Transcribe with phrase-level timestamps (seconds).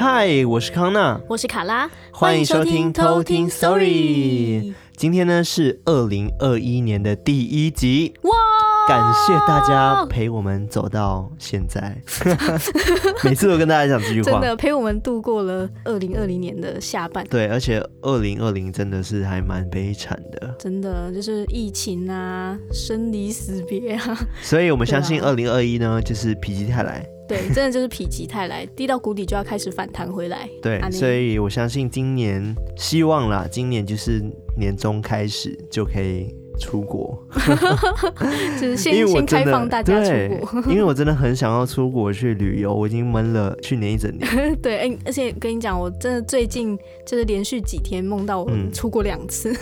[0.00, 4.72] 嗨，我是康娜，我是卡拉，欢迎收听偷听 Story。
[4.96, 8.30] 今天呢是二零二一年的第一集，哇！
[8.86, 12.00] 感谢大家陪我们走到现在，
[13.24, 17.26] 每次都跟大家讲这句话，真的陪我们度过了二零二零年的下半。
[17.26, 24.16] 对，而且二零二零真的是还蛮悲惨的，真的就是疫情啊，生离死别啊。
[24.42, 27.04] 所以我们相信二零二一呢，就是否极泰来。
[27.28, 30.48] 对，真的就是否极泰来，低到谷底就要开始反弹回来。
[30.62, 34.22] 对，所以我相信今年希望啦，今年就是
[34.56, 37.22] 年中开始就可以出国，
[38.58, 40.62] 就是先先开放大家出国。
[40.72, 44.26] 因为我真的很想要出国去旅游，我已经闷了去年一整年。
[44.62, 46.76] 对，哎，而且跟你讲，我真的最近
[47.06, 49.52] 就是连续几天梦到我出国两次，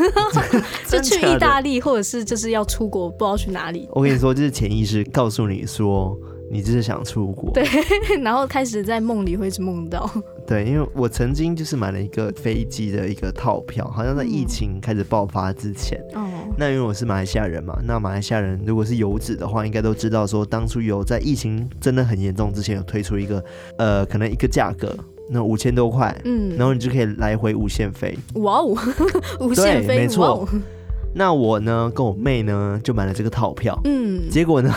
[0.52, 3.88] 嗯、就去意大利，或者是就是要出国，不知道去哪里。
[3.90, 6.16] 我跟你说，就是潜意识告诉你说。
[6.50, 7.64] 你就是想出国，对，
[8.22, 10.08] 然后开始在梦里会梦到，
[10.46, 23.44] 对，因为我曾经就是买了一个飞机的一个套票，好像在疫情开始爆发之前，哦、嗯，那因为我是马来西亚人嘛，那马来西亚人如果是游子的话，应该都知道说，当初有在疫情真的很严重之前，有推出一个
[23.78, 24.96] 呃，可能一个价格，
[25.28, 28.76] 那五千多块，嗯，然后你就可以来回无限飞，哇哦，
[29.40, 30.48] 无限飞，没错，哦、
[31.12, 34.72] 那我呢跟我妹呢就买了这个套票，嗯，结果呢？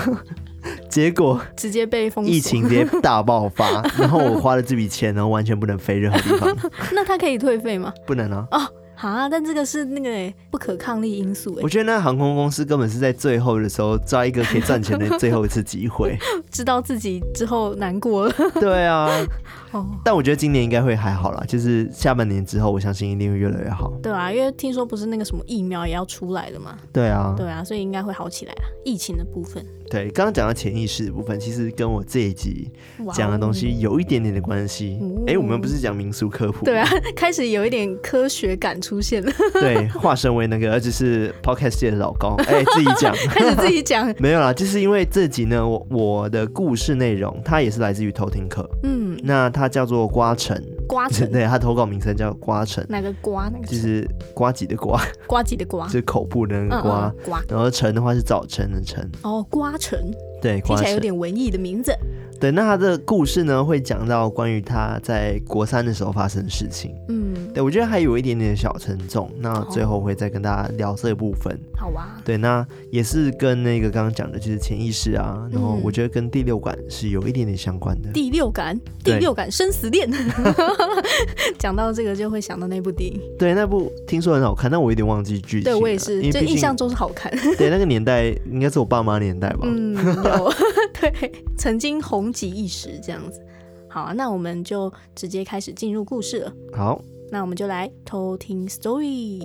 [0.89, 6.55] 结果直接被封，疫情直接大爆发， 然后我花了这笔钱，然后完全不能飞任何地方。
[6.93, 7.93] 那他可以退费吗？
[8.05, 8.47] 不能啊。
[8.51, 8.59] 哦，
[8.95, 11.57] 好啊，但这个是那个不可抗力因素。
[11.61, 16.17] 我觉得那航空公司根本是在最后的时候抓一个可以赚钱的最后一次机会，
[16.51, 18.33] 知道自己之后难过了。
[18.59, 19.09] 对啊。
[19.71, 23.91] 哦，但我觉得今年应该会还好啦，就是下半年之后，我相信一定会越来越好。
[24.01, 26.75] 对啊，因为听说不是那个什么疫苗也要出来了嘛。
[26.91, 28.63] 对啊，对啊，所以应该会好起来啦。
[28.83, 29.63] 疫情的部分。
[29.89, 32.71] 对，刚刚讲到潜意识的部分，其实跟我这一集
[33.13, 34.99] 讲的东西有一点点的关系。
[35.27, 36.65] 哎、哦，我们不是讲民俗科普？
[36.65, 39.31] 对啊， 开始有一点科学感出现了。
[39.53, 44.11] 对，化身为那个，而且是 podcast 界的老高， 哎，自己讲，开始自己讲。
[44.19, 48.67] 没有啦，就是因为这集呢，我我的故事内容，它也是来自于偷听课。
[48.81, 49.47] 嗯，那。
[49.59, 53.49] 他叫做瓜城，瓜城， 对，他投稿名称叫瓜城，哪个瓜？
[53.53, 57.43] 那个就是瓜几的瓜，瓜几的瓜， 就是口部的那个瓜，嗯嗯、瓜。
[57.49, 59.07] 然后城的话是早晨的晨。
[59.23, 59.99] 哦，瓜城，
[60.41, 61.93] 对，听起来有点文艺的名字。
[62.39, 66.95] 对，那他的故事呢，会讲到关于他在国三的时候发生的事情。
[67.09, 69.29] 嗯，对，我觉得还有一点点小沉重。
[69.39, 71.59] 那最后会再跟大家聊这部分。
[71.75, 72.15] 好啊。
[72.23, 78.09] 对，那也是跟那个刚刚讲的，就是潜意识啊，然后我觉得跟第六感是有一点点相关的。
[78.13, 80.09] 第六感，第六感，生死恋。
[81.59, 83.19] 讲到这个就会想到那部电影。
[83.37, 85.63] 对，那部听说很好看，但我有点忘记剧情。
[85.65, 87.29] 对，我也是，就印象中是好看。
[87.57, 89.63] 对，那个年代应该是我爸妈年代吧。
[89.63, 89.93] 嗯，
[90.29, 90.53] 有。
[90.99, 93.45] 对，曾经红极一时这样子。
[93.89, 96.53] 好啊，那我们就直接开始进入故事了。
[96.73, 97.01] 好，
[97.31, 99.41] 那我们就来偷听 story。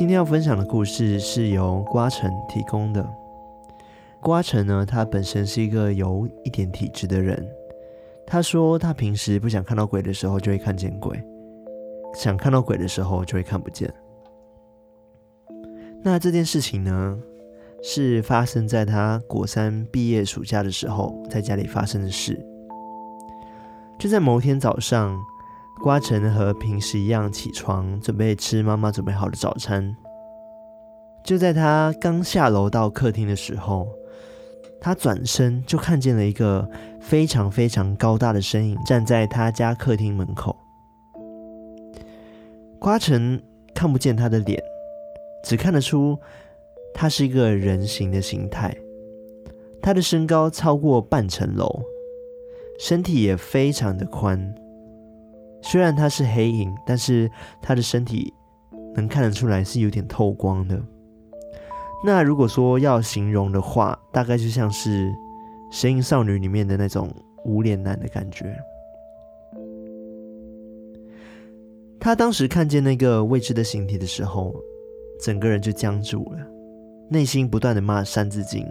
[0.00, 3.06] 今天要分享的故事是由瓜城提供的。
[4.22, 7.46] 瓜城呢，他本身是一个有一点体质的人。
[8.26, 11.22] 他说，他平时不想看到鬼的时候就会看见鬼，
[12.14, 13.92] 想看到鬼的时候就会看不见。
[16.02, 17.18] 那这件事情呢，
[17.82, 22.42] 是发生在他国三毕业暑假的时候，在家里发生的事。
[23.98, 25.20] 就在某天早上。
[25.82, 29.96] 瓜城和平时一样起床，准备吃妈妈准备好的早餐。
[31.24, 33.88] 就在他刚下楼到客厅的时候，
[34.78, 36.68] 他转身就看见了一个
[37.00, 40.54] 非常非常高大的身影站在他家客厅门口。
[42.78, 43.40] 瓜城
[43.74, 44.62] 看不见他的脸，
[45.44, 46.18] 只看得出
[46.92, 48.74] 他是一个人形的形态。
[49.80, 51.80] 他的身高超过半层楼，
[52.78, 54.54] 身体也非常的宽。
[55.62, 57.30] 虽然他是黑影，但是
[57.60, 58.32] 他的身体
[58.94, 60.80] 能看得出来是有点透光的。
[62.04, 65.08] 那如果说要形容的话，大概就像是
[65.70, 67.14] 《神隐少女》里面的那种
[67.44, 68.56] 无脸男的感觉。
[72.00, 74.54] 他当时看见那个未知的形体的时候，
[75.20, 76.38] 整个人就僵住了，
[77.10, 78.64] 内心不断的骂《三字经》，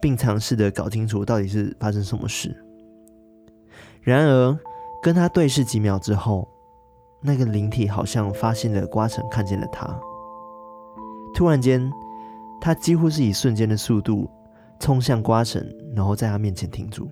[0.00, 2.52] 并尝试的搞清楚到底是发生什么事。
[4.02, 4.58] 然而，
[5.04, 6.48] 跟他对视几秒之后，
[7.20, 9.86] 那个灵体好像发现了瓜城看见了他。
[11.34, 11.92] 突然间，
[12.58, 14.26] 他几乎是以瞬间的速度
[14.80, 15.62] 冲向瓜城，
[15.94, 17.06] 然后在他面前停住。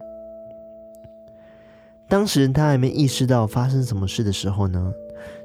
[2.08, 4.90] 当时他还没意识到发生什么事的时候呢，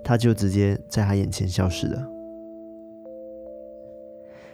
[0.02, 2.02] 他就直接在他眼前消失了。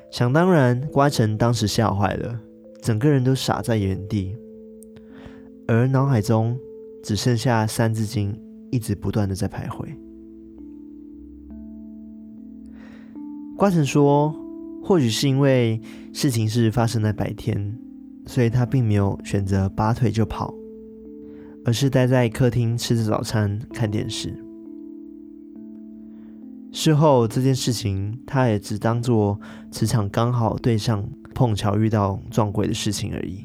[0.09, 2.39] 想当然，瓜城当时吓坏了，
[2.81, 4.35] 整个人都傻在原地，
[5.67, 6.57] 而脑海中
[7.03, 8.33] 只剩下《三字经》
[8.71, 9.85] 一直不断的在徘徊。
[13.57, 14.33] 瓜城说
[14.81, 15.79] ：“或许是因为
[16.11, 17.77] 事情是发生在白天，
[18.25, 20.53] 所以他并没有选择拔腿就跑，
[21.65, 24.33] 而是待在客厅吃着早餐、看电视。
[26.71, 29.39] 事后这件事情，他也只当做
[29.69, 33.43] 磁场刚好对上，碰巧遇到撞鬼的事情而已。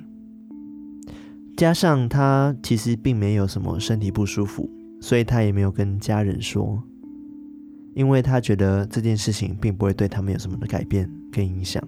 [1.59, 4.71] 加上他其实并没有什么身体不舒服，
[5.01, 6.81] 所以他也没有跟家人说。”
[7.95, 11.83] 因为他觉得这件事情并不会对他们有什么的改变跟影响，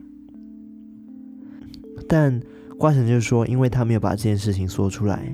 [2.09, 2.41] 但
[2.77, 5.33] 瓜城就说，因为他没有把这件事情说出来，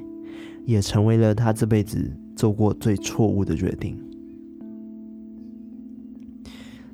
[0.66, 3.98] 也成为了他这辈子做过最错误的决定。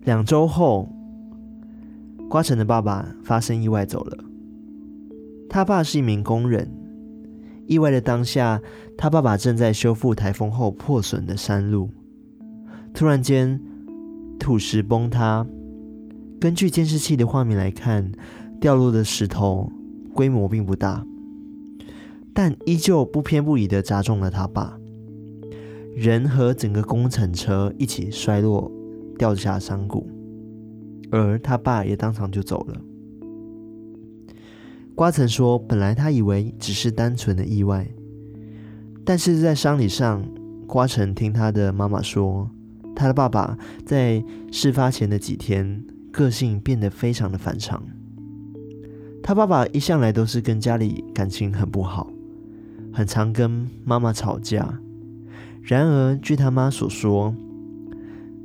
[0.05, 0.89] 两周后，
[2.31, 4.25] 瓜城的爸爸发生意外走了。
[5.50, 6.71] 他爸是一名工人，
[7.67, 8.61] 意外的当下，
[8.97, 11.91] 他爸爸正在修复台风后破损的山路，
[12.94, 13.61] 突然间。
[14.38, 15.47] 土石崩塌，
[16.41, 18.11] 根据监视器的画面来看，
[18.61, 19.70] 掉落的石头
[20.12, 21.06] 规模并不大，
[22.35, 24.76] 但依旧不偏不倚的砸中了他爸，
[25.94, 28.69] 人和整个工程车一起摔落，
[29.17, 30.11] 掉下山谷，
[31.12, 32.81] 而他爸也当场就走了。
[34.94, 37.87] 瓜城说，本来他以为只是单纯的意外，
[39.05, 40.25] 但是在丧礼上，
[40.67, 42.50] 瓜城听他的妈妈说。
[42.94, 43.56] 他的爸爸
[43.87, 47.83] 在事发前的几天，个性变得非常的反常。
[49.23, 52.12] 他爸爸一向来都是跟家里感情很不好，
[52.93, 54.79] 很常跟妈妈吵架。
[55.62, 57.35] 然而，据他妈所说，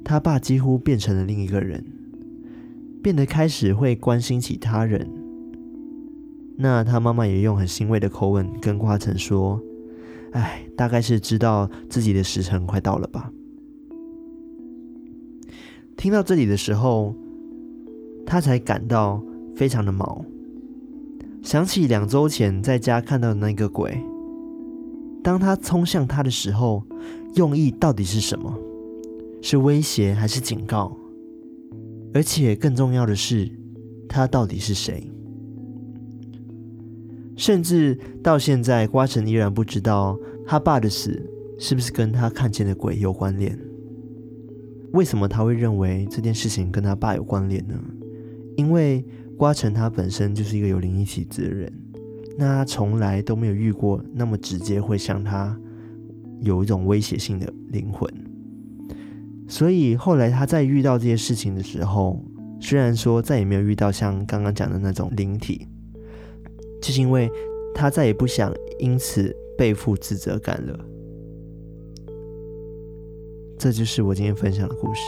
[0.05, 1.83] 他爸几乎变成了另一个人，
[3.03, 5.09] 变得开始会关心起他人。
[6.57, 9.61] 那他妈妈也用很欣慰的口吻跟瓜城说
[10.33, 13.31] ：“哎，大概是知道自己的时辰快到了吧。”
[15.95, 17.15] 听到这里的时候，
[18.25, 19.23] 他才感到
[19.55, 20.25] 非常的毛，
[21.43, 23.97] 想起两周前在家看到的那个鬼。
[25.23, 26.83] 当他冲向他的时候，
[27.35, 28.57] 用意到底是什么？
[29.41, 30.97] 是威胁还是警告？
[32.13, 33.51] 而且更重要的是，
[34.09, 35.11] 他到底是谁？
[37.37, 41.23] 甚至到现在，瓜城依然不知道他爸的死
[41.57, 43.57] 是不是跟他看见的鬼有关联。
[44.93, 47.79] 为什么他会认为这件事情跟他爸有关联呢？
[48.55, 49.05] 因为
[49.37, 51.71] 瓜城他本身就是一个有灵异体质的人，
[52.37, 55.55] 那他从来都没有遇过那么直接会向他
[56.41, 58.11] 有一种威胁性的灵魂。
[59.47, 62.19] 所以后来他在遇到这些事情的时候，
[62.59, 65.67] 虽然说再也没有遇到像刚刚讲的那种灵体，
[66.81, 67.29] 就是因为
[67.73, 70.79] 他再也不想因此背负自责感了。
[73.57, 75.01] 这就是我今天分享的故事。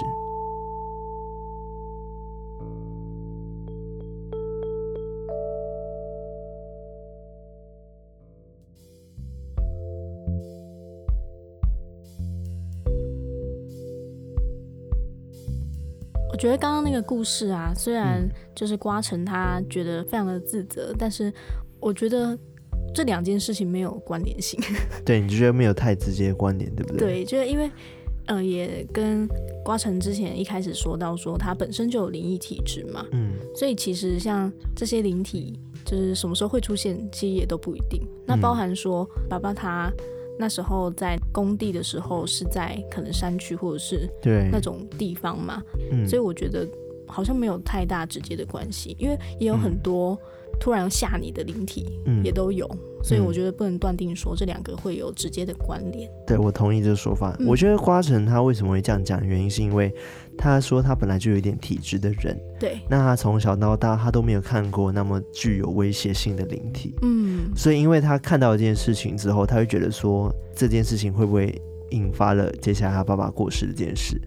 [16.32, 21.34] 我觉得刚刚那个故事啊，虽然就是瓜城他觉得非常的自责，嗯、但是
[21.80, 22.38] 我觉得
[22.94, 24.60] 这两件事情没有关联性。
[25.06, 27.00] 对，你觉得没有太直接的关联，对不对？
[27.00, 27.70] 对，就是因为。
[28.26, 29.28] 呃，也跟
[29.66, 38.00] 瓜城之前一开始说到说他本身就有灵异体质嘛，嗯，所以其实像这些灵体，就是什么时候会出现，其实也都不一定。
[38.28, 39.92] 那包含说爸爸他
[40.38, 45.60] 那时候在工地的时候是在可能山区或者是对那种地方嘛，
[45.92, 46.68] 嗯，所以我觉得
[47.08, 50.16] 好像没有太大直接的关系，因为也有很多。
[50.60, 56.10] 突然吓你的灵体，嗯，也都有，嗯，所以我觉得不能断定说这两个会有直接的关联。
[56.28, 57.36] 对，我同意这个说法。
[57.40, 59.94] 嗯，我觉得瓜城他为什么会这样讲，原因是因为
[60.38, 71.62] 他说他本来就有一点体质的人，对，那他从小到大他都没有看过那么具有威胁性的灵体，嗯，所以因为他看到这件事情之后，他会觉得说这件事情会不会
[71.92, 74.20] 引发了接下来他爸爸过世的这件事。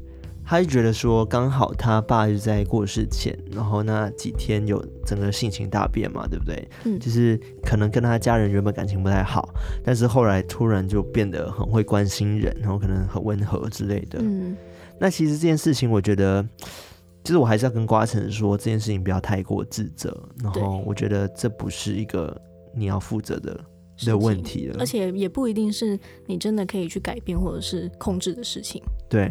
[0.52, 6.68] 他就觉得说，刚好他爸就在过世前，然后那几天有整个性情大变嘛，对不对？
[6.84, 9.48] 嗯，就是可能跟他家人原本感情不太好，
[9.82, 14.18] 但是后来突然就变得很会关心人，然后可能很温和之类的。
[14.20, 14.54] 嗯，
[14.98, 16.46] 那其实这件事情，我觉得，
[17.24, 20.14] 就是我还是要跟瓜城说，这件事情不要太过自责。
[20.42, 22.38] 然后我觉得这不是一个
[22.74, 23.58] 你要负责的
[24.04, 28.82] 的问题了，而且也不一定是你真的可以去改变或者是控制的事情。
[29.08, 29.30] 对，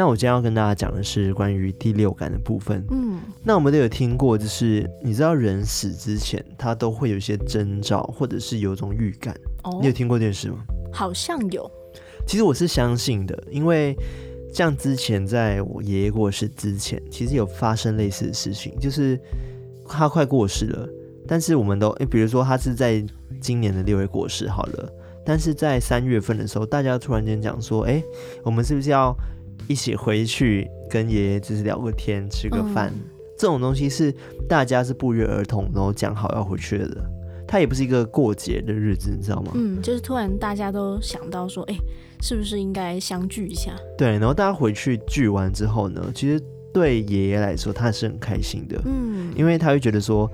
[0.00, 2.82] 那我今天要跟大家讲的是关于第六感的部分。
[2.90, 9.38] 嗯，那我们都有听过，就是你知道人死之前，他都会有一些征兆，或者是有种预感。
[9.62, 10.64] 哦，你有听过这件事吗？
[10.90, 11.70] 好像有。
[12.26, 13.94] 其实我是相信的，因为
[14.54, 19.20] 像之前在我爷爷过世之前，其实有发生类似的事情，就是
[19.86, 20.88] 他快过世了。
[21.28, 23.04] 但是我们都，比如说他是在
[23.38, 24.90] 今年的六月过世好了，
[25.26, 28.02] 但是在三月份的时候，大家突然间讲说，哎，
[28.42, 29.14] 我们是不是要
[29.70, 32.90] 一起回去跟爷爷就是聊个天、吃个饭？
[32.92, 33.02] 嗯、
[33.38, 34.12] 这种东西是
[34.48, 36.88] 大家是不约而同，然后讲好要回去的。
[37.46, 39.52] 它也不是一个过节的日子，你知道吗？
[39.54, 41.76] 嗯，就是突然大家都想到说，哎，
[42.20, 43.72] 是不是应该相聚一下？
[43.96, 46.42] 对，然后大家回去聚完之后呢，其实
[46.74, 50.30] 对爷爷来说他是很开心的，嗯，因为他会觉得说。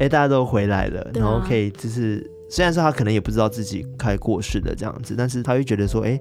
[0.00, 6.20] 哎，大家都回来了，啊、然后可以就是，虽然说他可能也不知道自己快过世了这样子，但是他会觉得说，哎，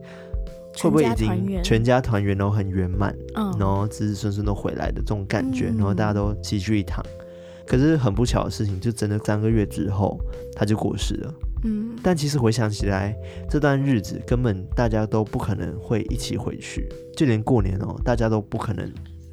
[0.75, 7.03] 会不会已经全家团圆，然后很圆满，嗯，然后子子孙孙都回来的这种感觉，嗯、然后大家都齐聚一堂。
[7.65, 10.19] 可是很不巧的事情，就真的三个月之后
[10.55, 11.33] 他就过世了。
[11.63, 13.15] 嗯，但其实回想起来，
[13.49, 18.91] 这段日子根本大家都不可能会一起回去，就连过年哦，大家都不可能。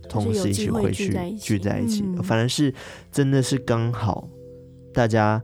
[0.09, 2.75] 同时一起回去聚在一起，反而是
[3.13, 4.29] 真的是刚好
[4.93, 5.41] 大家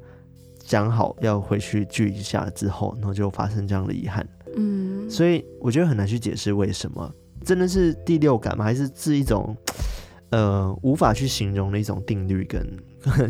[0.58, 4.26] 讲好要回去聚一下之后，然后就发生这样的遗憾。
[4.56, 7.10] 嗯，所以我觉得很难去解释为什么，
[7.44, 8.64] 真的是第六感吗？
[8.64, 9.56] 还是是一种
[10.30, 12.66] 呃无法去形容的一种定律跟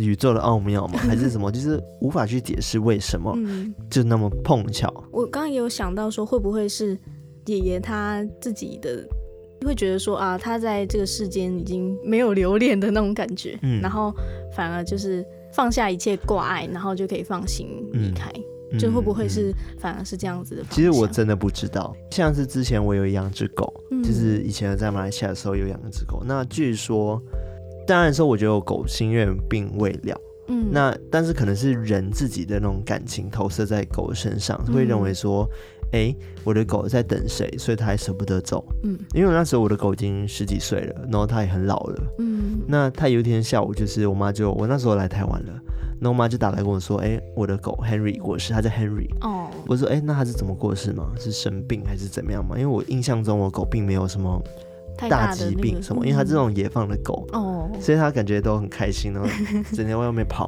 [0.00, 0.98] 宇宙的奥妙吗？
[0.98, 1.50] 还是什么？
[1.52, 3.36] 就是无法去解释为什么
[3.90, 4.92] 就那么碰巧。
[5.12, 6.98] 我刚刚也有想到说，会不会是
[7.46, 9.06] 爷爷他自己的。
[9.64, 14.14] 会觉得说啊，他在这个世间已经没有留恋的那种感觉，嗯，然后
[14.54, 18.42] 反而就是放下一切挂碍，然后就可以放心离开，嗯，
[18.78, 20.64] 就会不会是反而是这样子的？
[20.70, 27.22] 其实我真的不知道，像是之前我有养只狗，嗯，就是以前在马来西亚的时候有养一只狗，那据说，
[27.86, 35.48] 当然说我觉得我狗心愿并未了，嗯，那但是可能是人自己的那种感情投射在狗身上，会认为说。
[35.92, 36.14] 哎，
[36.44, 38.64] 我的狗在等谁，所以它还舍不得走。
[38.84, 42.02] 嗯，因为那时候我的狗已经十几岁了，然后它也很老了。
[42.18, 45.52] 嗯，那它有一天下午，就是我妈就我那时候来台湾了，
[46.00, 51.12] 那我妈就打来跟我说：“哎，我的狗 Henry 过世，它叫 Henry。”哦，我说：“哎，那它是怎么过世吗？
[51.18, 54.42] 是生病还是怎么样吗？”因为我印象中我狗并没有什么
[55.08, 59.28] 大疾病什么，因为它这种野放的狗哦，所以它感觉都很开心，然后
[59.72, 60.46] 整天在外面跑。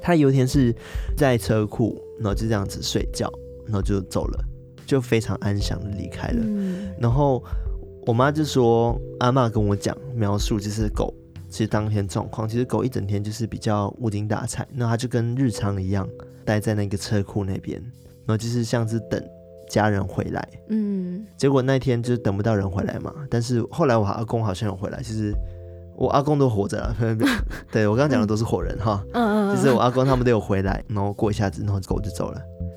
[0.00, 0.74] 它有一天是
[1.16, 3.30] 在车库，然后就这样子睡觉，
[3.64, 4.44] 然后就走了。
[4.88, 7.44] 就非常安详的离开了，嗯、然后
[8.06, 11.12] 我妈就说，阿妈跟我讲描述，就是狗
[11.50, 16.08] 其实当天状况，其实狗一整天就是比较无精打采，那它就跟日常一样
[16.42, 17.78] 待在那个车库那边，
[18.24, 19.22] 然后就是像是等
[19.68, 25.34] 家人回来，嗯，结果那天就是等不到人回来嘛，但是后来我阿公好像有回来，其实
[25.96, 26.96] 我阿公都活着了，
[27.70, 32.67] 对，我刚刚讲的都是活人哈，嗯嗯，就是我阿公他们都有回来，然后过一下子，然后狗就走了，哦。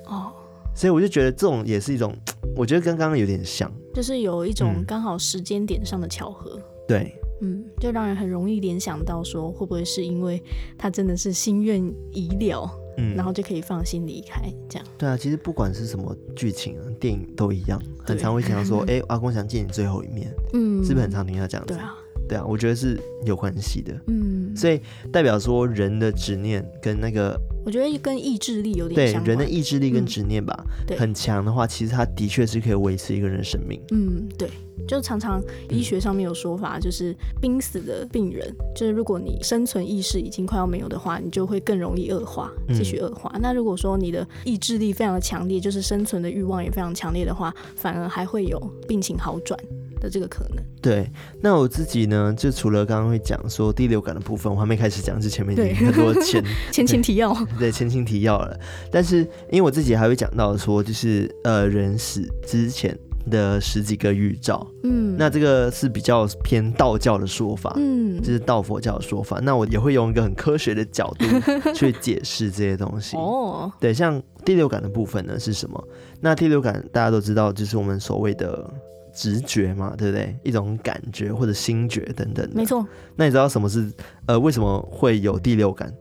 [0.74, 2.14] 所以我就觉得这种也是一种，
[2.56, 6.58] 我觉得跟刚刚有点像，就是有一种刚好时间点上的巧合。
[6.58, 10.42] 嗯、对，嗯，就让人很容易联想到说，会不会是因为
[10.76, 14.86] 他真的是心愿已了，嗯，然后就可以放心离开这样。
[14.98, 21.74] 对啊，其实不管是什么剧情啊，电影都一样，很常会想到说， 哎、欸，阿公想见你最后一面，嗯，是不是很常听到这样子？
[21.74, 21.94] 对啊，
[22.32, 24.80] 对啊，我觉得是有关系的，嗯，所以
[25.12, 27.38] 代表说人的执念跟那个。
[27.64, 29.22] 我觉得跟意志力有点像。
[29.22, 33.80] 对，人的意志力跟执念吧，嗯、很强的话，其实它的确是可以维持一个人的生命。
[33.92, 34.48] 嗯，对，
[34.88, 43.30] 就常常医学上面有说法，就是濒死的病人，嗯、就是如果你生存意识已经快要没有的话，你就会更容易恶化，继续恶化。
[43.34, 48.58] 嗯、那如果说你的意志力非常的强烈，就是生存的欲望也非常强烈的话，反而还会有
[48.88, 49.60] 病情好转
[50.02, 50.62] 的这个可能。
[50.82, 51.08] 对，
[51.40, 58.58] 那我自己呢，就除了刚刚会讲说第六感的部分，我还没开始讲，之前面已经很多 前前情提要，对前情提要了。
[58.90, 59.18] 但是
[59.48, 62.98] 因为我自己还会讲到说，就是呃人死之前
[63.30, 69.38] 的十几个预兆，嗯，那这个是比较偏道教的说法，嗯，就是道佛教的说法。
[69.40, 71.24] 那我也会用一个很科学的角度
[71.72, 73.16] 去解释这些东西。
[73.16, 75.88] 哦，对，像第六感的部分呢是什么？
[76.20, 78.68] 那第六感大家都知道，就是我们所谓的。
[79.14, 80.36] 直觉嘛，对不对？
[80.42, 82.48] 一种感觉或者心觉等等。
[82.54, 82.86] 没错。
[83.16, 83.90] 那你知道什么是
[84.26, 84.38] 呃？
[84.38, 85.92] 为什么会有第六感？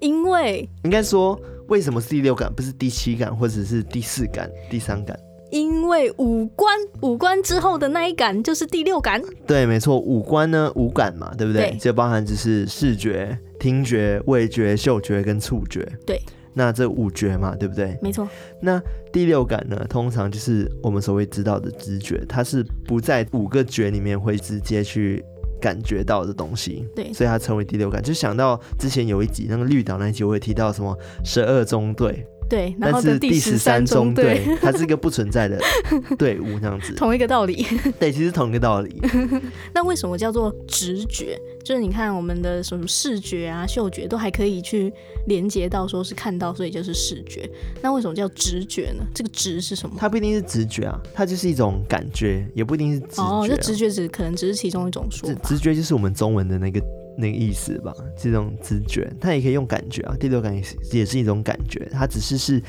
[0.00, 5.18] 因为应该说，为什么是第六感，不是第七感或者是第四感、第三感？
[5.50, 9.22] 因为五官，五官之后的那一感就是第六感。
[9.46, 11.76] 对，没错，五官呢，五感嘛，对不对？
[11.78, 15.86] 就包含就是视觉、听觉、味觉、嗅觉跟触觉。
[16.06, 16.20] 对。
[16.54, 17.96] 那这五觉嘛，对不对？
[18.02, 18.28] 没错。
[18.60, 18.80] 那
[19.12, 25.24] 第六感呢，通常就是我们所谓知道的直觉，它是不在五个觉里面会直接去
[25.60, 26.86] 感觉到的东西。
[26.94, 28.02] 对，所以它称为第六感。
[28.02, 32.26] 就想到之前有一集那个绿岛那一集，我会提到什么十二中队。
[32.52, 35.58] 对，然后是第十三中队，它是一个不存在的
[36.18, 36.92] 队伍，这样子。
[36.94, 37.66] 同一个道理。
[37.98, 39.00] 对，其实同一个道理。
[39.72, 41.40] 那为什么叫做直觉？
[41.64, 44.92] 就是你看我们的什么视觉啊、嗅觉都还可以去
[45.28, 47.48] 连接到说是看到，所以就是视觉。
[47.80, 49.02] 那为什么叫直觉呢？
[49.14, 49.96] 这个直是什么？
[49.98, 53.38] 它不一定是直觉啊，它就是一种感觉，也不一定是直觉啊。
[53.38, 55.40] 哦，就直觉只可能只是其中一种说法。
[55.42, 56.82] 直觉就是我们中文的那个。
[57.16, 60.14] 那个意思吧，这种直觉，它也可以用感觉啊。
[60.18, 62.62] 第六感也是也是一种感觉，它只是是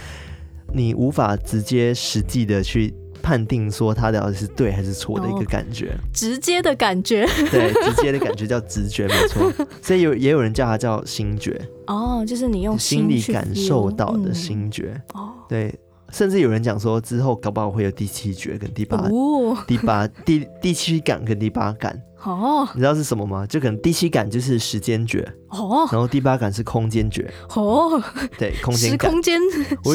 [0.73, 5.89] 你无法直接实际的去判定说它到底是对还是错的一个感觉。
[5.89, 9.51] 哦，直接的感觉，对，直接的感觉叫直觉，没错。
[9.81, 11.59] 所以有也有人叫它叫心觉。
[11.87, 14.93] 哦，就是你用心，心里感受到的心觉。
[15.15, 15.73] 嗯、哦，对。
[16.11, 21.99] 甚至有人讲说，之后搞不好会有第七觉跟第八、哦、第八、第第七感跟第八感。
[22.25, 23.45] 哦，你知道是什么吗？
[23.47, 25.21] 就可能第七感就是时间觉。
[25.49, 27.31] 哦，然后第八感是空间觉。
[27.55, 28.01] 哦，
[28.37, 29.09] 对，空间感。
[29.09, 29.39] 时空间，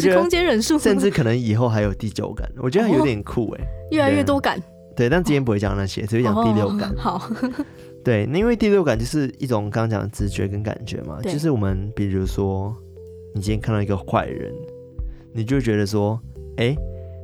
[0.00, 2.50] 时空间人数，甚至可能以后还有第九感。
[2.58, 4.62] 我觉得有点酷哎、欸，越来越多感。
[4.96, 6.90] 对，但今天不会讲那些，只会讲第六感。
[6.90, 7.30] 哦、好，
[8.04, 12.74] 对，那因为第六感就是一种刚刚讲的直觉跟感觉嘛，就是我们比如说，
[13.34, 14.52] 你今天看到一个坏人。
[15.34, 16.18] 你就觉得说，
[16.56, 16.78] 哎、欸，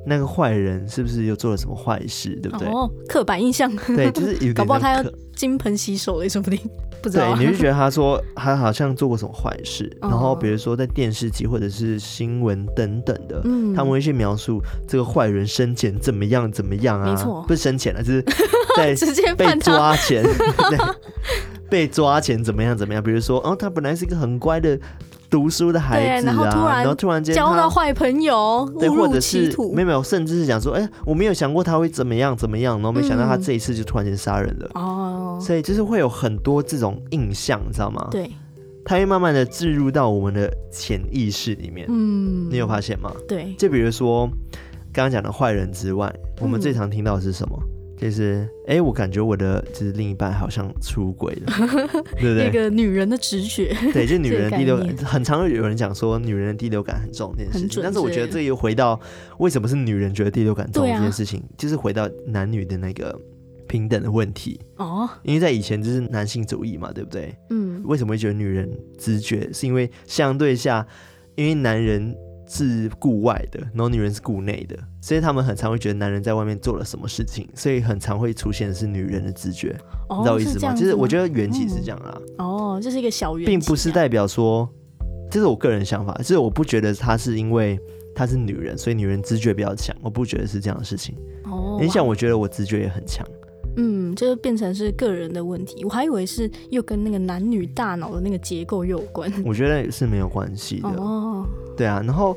[0.07, 2.69] 那个坏人是不是又做了什么坏事，对不对？
[2.69, 3.75] 哦，刻板印象。
[3.87, 6.59] 对，就是 搞不好他要金盆洗手了，说不定
[7.03, 7.35] 不知道。
[7.35, 17.11] 对，你就觉得他说他好像做过什么坏事， 哦、然后比如说在电视机或者是新闻等等的，嗯，他们会去描述这个坏人生前怎么样怎么样啊？
[17.11, 18.25] 没错，不是生前了，就是
[18.77, 20.25] 在直接被抓前，
[21.71, 23.03] 被抓前怎么样怎么样？
[23.03, 24.79] 比如说，哦，他本来是一个很乖的。
[25.35, 34.71] 读书的孩子啊，然后突然，然后突然间交到坏朋友，对，或者是没有没有，甚至是讲说，哎、欸，我没有想过他会怎么样怎么样，然后没想到他这一次就突然间杀人了。
[34.75, 38.07] 哦、嗯，所以就是会有很多这种印象，你知道吗？
[38.13, 38.31] 对，
[38.85, 41.85] 他会慢慢的置入到我们的潜意识里面。
[41.89, 43.11] 嗯，你有发现吗？
[43.27, 44.29] 对，就比如说
[44.93, 47.59] 刚刚讲的坏人之外，我们最常听到的是什么？
[47.61, 51.53] 嗯就是，哎、欸，我感觉我的就是另一半好像出轨了，
[52.21, 52.47] 对不对？
[52.47, 59.01] 那个女人的直觉，对，就女人的第六 感，很常有人讲说女人的第六感很重这件事情，但是我觉得这又回到
[59.39, 63.19] 为什么是女人觉得第六感重这件事情，啊、就是回到男女的那个
[63.69, 65.09] 平等的问题哦。
[65.23, 67.35] 因为在以前就是男性主义嘛，对不对？
[67.51, 69.51] 嗯，为什么会觉得女人直觉？
[69.53, 70.87] 是因为相对下，
[71.37, 72.15] 因为男人。
[72.55, 79.77] 是顾外的，然后女人是顾内的，所以他们很常会觉得男人在外面做了什么事情，所以很常会出现的是女人的直觉，
[80.09, 80.73] 哦、你知道我意思吗？
[80.73, 82.21] 就是我觉得缘起是这样啦。
[82.39, 84.69] 哦，这是一个小缘，并不是代表说，
[85.31, 87.77] 这是我个人想法，就是我不觉得她是因为
[88.15, 91.17] 她是女人，所以女人直觉比较强，我不觉得是这样的事情。
[91.45, 93.27] 哦，你想，我觉得我直觉也很强。
[93.77, 99.33] 嗯，就是变成是个人的问题，我还以为是又跟那个男女大脑的那个结构又有关。
[99.45, 100.89] 我觉得是没有关系的。
[100.91, 101.45] 哦，
[101.77, 102.37] 对啊，然后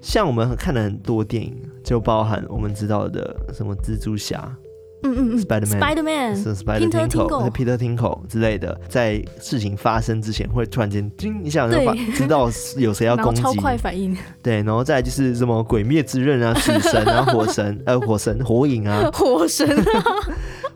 [0.00, 4.56] 像我们看了很多电影，就包含我们知道的什么蜘蛛侠，
[5.02, 11.76] 嗯嗯嗯，Spider-Man，是 Spider-Man，Peter Tingle，Peter Tinkle 之类的，在事情发生之前会突然间叮一下，就
[12.14, 14.16] 知道有谁要攻击，超快反应。
[14.42, 20.04] 对，然后再就是什么鬼灭之刃啊、死神啊、火神呃、火神、火影啊、 火神啊。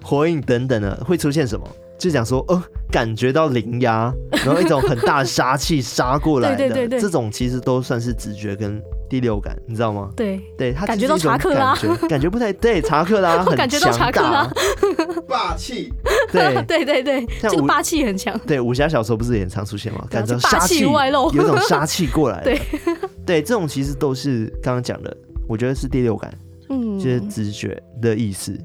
[0.03, 1.67] 火影等等的会出现什么？
[1.99, 2.61] 就讲说，呃，
[2.91, 4.13] 感觉到灵压，
[4.45, 10.11] 然后一种很大的杀气杀过来的，对对对对，这种其实都算是直觉跟第六感，你知道吗？
[10.17, 11.77] 对，对，他感觉到查克拉，
[12.09, 14.53] 感觉不太对，查克拉 很强大，
[15.29, 15.93] 霸气，
[16.33, 18.37] 对对对 对，这个霸气很强。
[18.49, 20.05] 对，武侠小说不是也常出现吗？
[20.11, 22.43] 感觉杀气外露，有种杀气过来。
[22.43, 22.61] 对，
[23.25, 26.35] 对，这种其实都是刚刚讲的，我觉得是第六感，
[26.69, 28.59] 嗯，就是直觉的意思。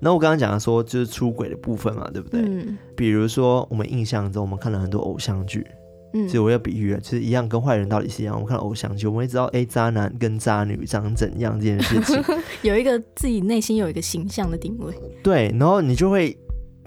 [0.00, 2.40] 然后我刚刚讲的说，就是出轨的部分嘛，对不对？
[2.42, 2.78] 嗯。
[2.96, 5.66] 比如说，我们印象中，我们看了很多偶像剧，
[6.14, 8.34] 嗯，所以我要比喻了，其实一样，跟坏人到底是一样。
[8.34, 12.22] 我们看偶像剧，我们会知道，哎，渣男跟渣女长怎样这件事情，
[12.62, 14.94] 有一个自己内心有一个形象的定位。
[15.22, 16.36] 对，然后你就会。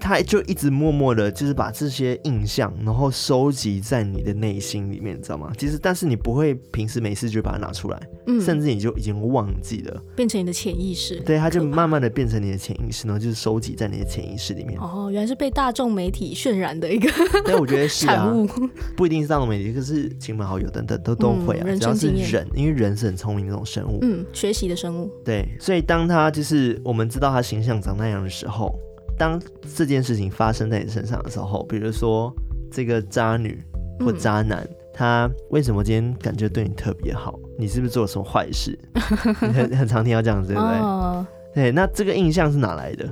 [0.02, 5.52] 他就一直默默的，就是把这些印象，然后收集在你的内心里面，你知道吗？
[5.56, 11.20] 其实，但是你不会平时没事就把它拿出来，嗯，甚至你就已经忘记了，变成你的潜意识。
[11.20, 14.76] 对，他就慢慢的变成你的潜意识，然后就是收集在你的潜意识里面。
[14.80, 17.08] 哦，原来是被大众媒体渲染的一个，
[17.44, 18.48] 对，我觉得是啊，产物，
[18.96, 25.08] 不一定是大众媒体，可是亲朋好友等等都都会啊，只要是人，因为人是很聪明的那种生物，嗯，学习的生物。
[25.24, 28.76] 对，所以当他就是我们知道他形象长那样的时候。
[29.22, 29.40] 当
[29.76, 32.34] 这件事情发生在你身上的时候，比如说
[32.72, 33.62] 这个渣女
[34.00, 37.38] 或渣男他为什么今天感觉对你特别好？
[37.56, 38.76] 你是不是做了什么坏事？
[39.38, 41.24] 很很常听到这样子，对不对？Oh.
[41.54, 43.06] 对，那这个印象是哪来的？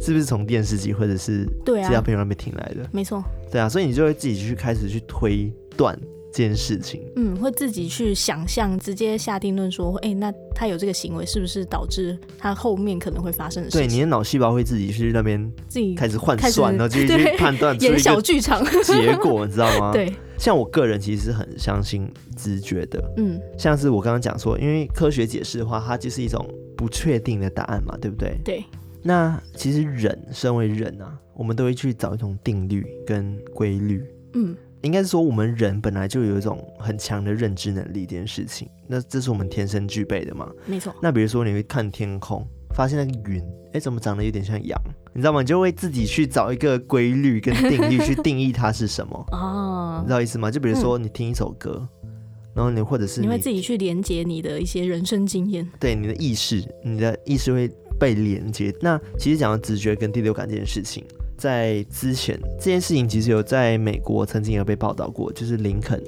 [0.00, 2.88] 是不是从电视机或者是其他朋友那边听来的？
[2.92, 3.20] 没错。
[3.50, 5.98] 对啊，所以你就会自己去开始去推断
[6.32, 7.02] 这件事情。
[7.16, 13.86] 嗯，会自己去想象，直接下定论说，哎、欸，那他有这个行为，是不是导致他后面可能会发生的事情？
[13.86, 19.92] 对，你的脑细胞会自己去那边自己开始换算，然后就去判断演小剧场结果，你知道吗？
[19.94, 20.12] 对。
[20.38, 23.02] 像我个人其实是很相信直觉的。
[23.16, 28.38] 嗯，像是我刚刚讲说，因为科学解释的话，它就是一种不确定的答案嘛，对不对？
[28.44, 28.64] 对。
[29.02, 34.04] 那其实人，身为人啊，我们都会去找一种定律跟规律。
[34.34, 40.50] 嗯，应该是说我们人本来就有一种很强的认知能力这件事情，那这是我们天生具备的嘛？
[40.66, 40.94] 没错。
[41.02, 44.80] 那比如说你会看天空，发现那个云，哎，怎么长得有点像羊？
[45.12, 45.40] 你知道吗？
[45.40, 49.24] 你就会自己去找一个规律跟定律去定义它是什么。
[49.32, 50.50] 哦，你知道意思吗？
[50.50, 52.10] 就比如说你听一首歌，嗯、
[52.54, 57.70] 然后你或者是你，你会自己去连接你的一些人生经验，对你的意识，你的意识会。
[58.00, 61.04] 被连接，那其实讲到直觉跟第六感这件事情，
[61.38, 66.02] 在之前这件事情其实有在美国曾经有被报道过，就是林肯，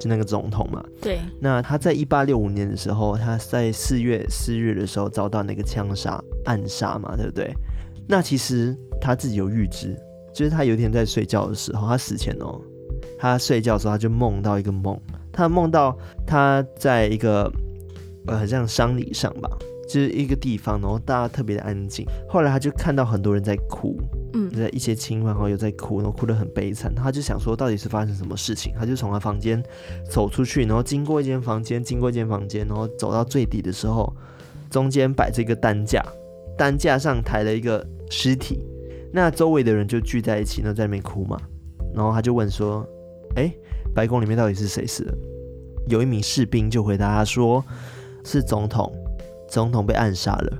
[0.00, 0.82] 就那个总统嘛。
[1.00, 1.18] 对。
[1.38, 7.54] 那他在一八六五年的时候，他在四月四日的时候遭到那个枪杀暗杀嘛，对不对？
[8.08, 9.94] 那其实他自己有预知，
[10.34, 12.60] 就是他有一天在睡觉的时候，他死前哦，
[13.18, 14.98] 他睡觉的时候他就梦到一个梦，
[15.30, 17.52] 他梦到他在一个
[18.26, 19.48] 呃，很像丧礼上吧。
[19.88, 22.06] 就是一个地方，然后大家特别的安静。
[22.26, 24.00] 后来他就看到很多人在哭，
[24.34, 26.94] 嗯，在一些亲朋好友在哭，然后哭得很悲惨。
[26.94, 28.72] 他就想说，到底是发生什么事情？
[28.78, 29.62] 他就从他房间
[30.10, 34.12] 走出去，然后经过一间房间，经过一间房间，然后走到最底的时候，
[34.70, 36.04] 中间摆着一个担架，
[36.56, 38.64] 担架上抬了一个尸体。
[39.12, 41.38] 那周围的人就聚在一起，然后在那边哭嘛。
[41.94, 42.86] 然后他就问说
[43.36, 43.52] ：“哎，
[43.94, 45.14] 白宫里面到底是谁死了？”
[45.88, 47.62] 有一名士兵就回答他说
[48.24, 48.90] ：“是总统。”
[49.50, 50.58] 总统被暗杀了。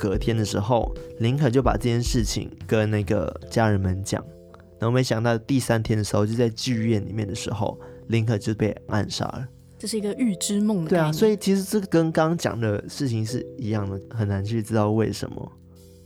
[0.00, 4.24] 哦，隔天的时候，林肯就把这件事情跟那个家人们讲，
[4.78, 9.46] 然后没想到第三天的时候，就在剧院里面的时候，林肯就被暗杀了。
[9.78, 10.90] 这是一个预知梦的。
[10.90, 15.52] 对啊，所以其实这个跟刚刚讲的事情是一样的，很难去知道为什么。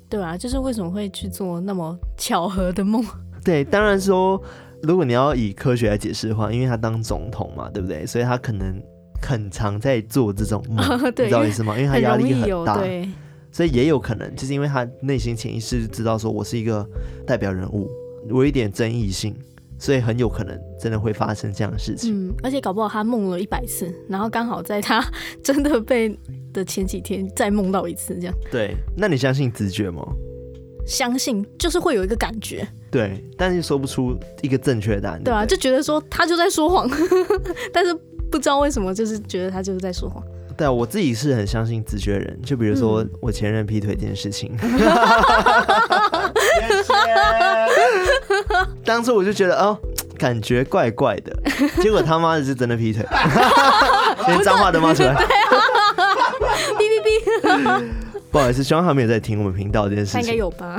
[0.08, 3.04] 对啊，就是为什么会去做那么巧合的梦？
[3.44, 4.40] 对，当然说，
[4.82, 8.06] 如果你要以科学来解释的话，因为他当总统嘛，对不对？
[8.06, 8.82] 所以他可能。
[9.26, 10.84] 很常在做这种梦，
[11.16, 11.74] 你知道意思吗？
[11.78, 13.08] 因为他压力很大，对，
[13.54, 16.84] 所以也有可能就是因为他内心潜意识知道说我是一个
[17.24, 17.88] 代表人物，
[18.28, 19.32] 我有一点争议性，
[19.78, 22.12] 所以很有可能真的会发生这样的事情。
[22.12, 25.00] 嗯，而且搞不好他梦了一百次，然后刚好在他
[25.40, 26.18] 真的被
[26.52, 28.34] 的前几天再梦到一次，这样。
[28.50, 30.04] 对，那你相信直觉吗？
[30.84, 32.66] 相信，就是会有一个感觉。
[32.90, 35.22] 对，但是说不出一个正确答案。
[35.22, 36.90] 对啊，就觉得说他就在说谎，
[37.72, 37.96] 但是。
[38.30, 40.20] 不知道为什么，就是觉得他就是在说谎。
[40.56, 42.38] 对啊，我自己是很相信直觉人。
[42.44, 44.56] 就比如说我前任劈腿这件事情，
[48.84, 49.78] 当初我就觉得哦，
[50.18, 51.36] 感觉怪怪的，
[51.82, 53.04] 结果他妈的是真的劈腿，
[54.28, 55.14] 连脏话都骂出来。
[55.14, 57.84] 哔哔哔！
[58.30, 60.20] 不好意思，希望他没有在听我们频道这件事情。
[60.20, 60.76] 他应该有吧？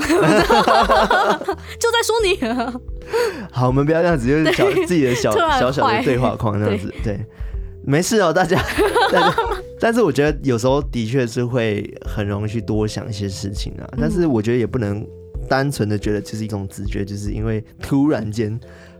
[1.79, 2.37] 就在说你。
[3.49, 7.17] 好，我们不要这样子，就是小自己的小小小的对话框这样子，对。
[7.85, 8.61] 没事哦，大家，
[9.11, 9.35] 大家。
[9.79, 13.87] 但是我觉得有时候的确是会很容易去多想一些事情啊。
[13.97, 15.05] 但是我觉得也不能
[15.47, 18.59] 单纯的觉得就是一种直觉，就是因为突然间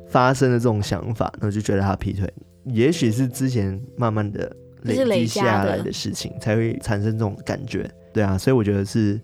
[0.10, 2.32] 发生了这种想法，然后就觉得他劈腿。
[2.66, 7.90] 也许是之前慢慢的累积下来的事情，才会产生这种感觉。
[8.14, 9.20] 对啊，所以我觉得是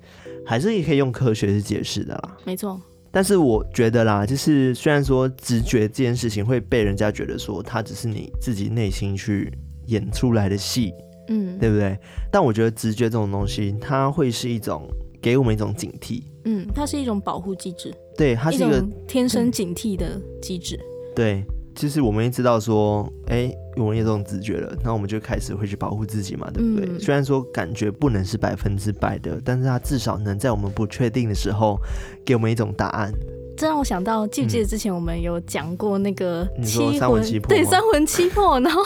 [0.45, 2.37] 还是也可以用科学去解释的啦。
[2.45, 2.79] 没错。
[3.11, 9.51] 但是我觉得啦，就是虽然说直觉这件事情会被人家觉得说它只是你自己内心去
[9.87, 10.93] 演出来的戏，
[11.27, 11.97] 嗯，对不对？
[12.31, 14.87] 但我觉得直觉这种东西，它会是一种
[15.21, 20.79] 给我们一种警惕，嗯，它是一种保护机制，对，它是一个一天生警惕的机制，
[21.15, 21.43] 对。
[21.81, 26.87] 其实我们也知道说，哎，我们有这种直觉了，那我们就开始会去保护自己嘛，对不对？
[26.87, 31.79] 嗯、虽然说感觉不能是百分之百的，但是它至少能在我们不确定的时候，
[32.23, 33.11] 给我们一种答案。
[33.57, 38.83] 这让我想到，记不记得之前我们有讲过那个七魂，三魂七魄，对，三魂七魄，然后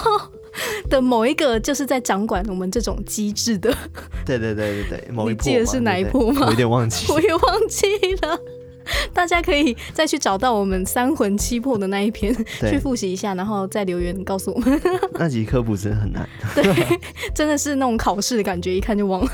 [0.89, 3.75] 的某一个就是在掌管我们这种机制的。
[4.25, 6.43] 对对对对对，某一魄，你记得是哪一部吗？
[6.45, 7.85] 我有点忘记， 我也忘记
[8.21, 8.39] 了。
[9.13, 12.33] 大家可以再去找到我们三魂七魄的那一篇，
[12.69, 14.81] 去复习一下，然后再留言告诉我们。
[15.13, 16.99] 那集科普真的很难，对，
[17.33, 19.31] 真的是那种考试的感觉，一看就忘了。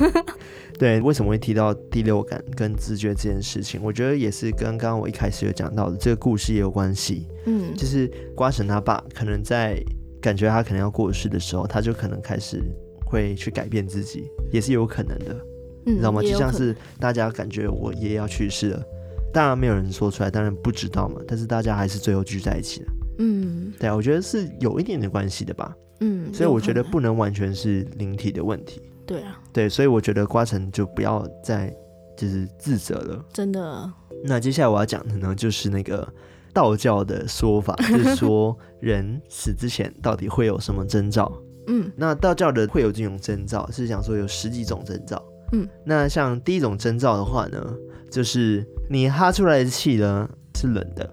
[0.79, 3.79] 对，为什么会提到第六感跟直觉这件事情？
[3.83, 7.27] 我觉得也是跟刚刚我一开始有讲到的这个故事也有关系。
[7.45, 9.79] 嗯，就是瓜神他爸可能在
[10.19, 12.63] 感觉他可能要过世的时候，他就可能开始
[13.05, 15.35] 会去改变自己，也是有可能的。
[15.85, 16.21] 嗯，你知道吗？
[16.21, 18.83] 就像是大家感觉我爷爷要去世了，
[19.33, 21.21] 当然没有人说出来，当然不知道嘛。
[21.27, 22.91] 但是大家还是最后聚在一起了。
[23.19, 25.75] 嗯，对啊，我觉得是有一点点关系的吧。
[25.99, 28.81] 嗯，所以我觉得不能完全是灵体的问题。
[29.05, 31.71] 对啊，对，所以我觉得瓜城就不要再
[32.17, 33.25] 就是自责了。
[33.33, 33.91] 真的。
[34.23, 36.07] 那接下来我要讲的呢，就是那个
[36.53, 41.31] 道教的说法， 就是说人死之前到底会有什么征兆？
[41.67, 45.23] 嗯，那道教的会有这种征兆，是想说有十几种征兆。
[45.53, 47.75] 嗯，那像第一种征兆的话呢，
[48.11, 51.09] 就是你哈出来的气呢是冷的。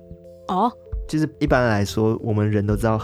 [0.49, 0.71] 哦。
[1.09, 3.01] 就是一般来说，我们人都知道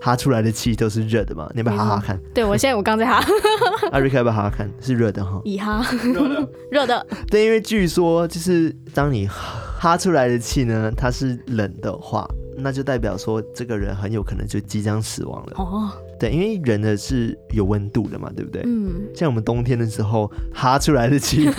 [0.00, 1.46] 哈出来的气都是热的嘛。
[1.52, 2.18] 你要不要哈哈看？
[2.32, 3.22] 对，我现在我刚在哈。
[3.92, 4.66] 阿瑞克要不要哈哈看？
[4.80, 5.38] 是热的哈。
[5.44, 5.84] 以哈。
[6.02, 6.48] 热的。
[6.72, 7.06] 热的。
[7.30, 12.26] 对，因为据说就是当你哈出来的气呢，它是冷的话，
[12.56, 15.52] 那就代表说这个人很有可能就即将死亡了。
[15.58, 15.90] 哦。
[16.18, 18.62] 对，因为人的是有温度的嘛，对不对？
[18.64, 18.94] 嗯。
[19.14, 21.46] 像我们冬天的时候哈出来的气。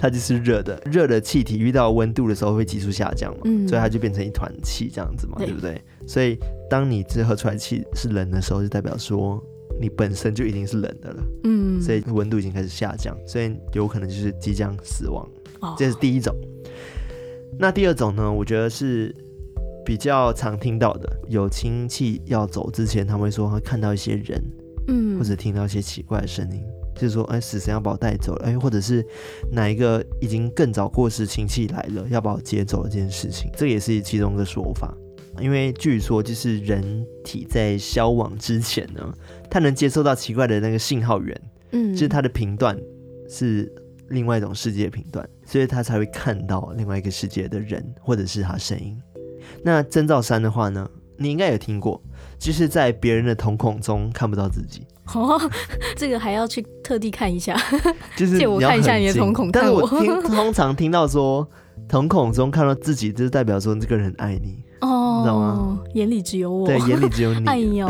[0.00, 5.78] 它就是热的，热的气体遇到温度的时候会急速下降嘛，嗯、所以它就变成一团气这样子嘛，对，对不对？
[6.06, 6.38] 所以
[6.70, 9.38] 当你这喝出来气是冷的时候，就代表说
[9.78, 15.28] 你本身就已经是冷的了，嗯，所以温度已经开始下降，所以有可能就是即将死亡。
[15.60, 16.34] 哦、这是第一种。
[17.58, 18.32] 那第二种呢？
[18.32, 19.14] 我觉得是
[19.84, 24.42] 比较常听到的，有亲戚要走之前，他们会说会看到一些人，
[24.88, 26.62] 嗯，或者听到一些奇怪的声音。
[27.00, 29.02] 就是说，哎，死神要把我带走了，哎，或者是
[29.50, 34.94] 哪一个已经更早过世亲戚来了，要把我接走了这件事情，这也是其中一个说法。
[35.40, 39.14] 因为据说，就是人体在消亡之前呢，
[39.48, 42.78] 他能接收到奇怪的那个信号源，嗯，就是他的频段
[43.26, 43.72] 是
[44.08, 48.94] 另外一种世界的频段，所以他才会看到另外一个世界的人，或者是他声音。
[49.62, 50.86] 那征兆三的话呢，
[51.16, 52.02] 你应该有听过，
[52.38, 54.86] 就是在别人的瞳孔中看不到自己。
[55.18, 55.40] 哦，
[55.96, 57.56] 这个还要去特地看一下，
[58.16, 59.50] 就是借我看一下你的瞳孔。
[59.50, 61.46] 但是我听通常听到说
[61.88, 65.78] 瞳孔中看到自己，就是代表说这个人爱你哦，你知道吗？
[65.94, 67.44] 眼里只有我，对，眼里只有你。
[67.46, 67.86] 哎呦，